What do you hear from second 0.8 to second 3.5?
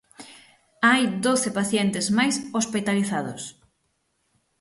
Hai doce pacientes máis hospitalizados.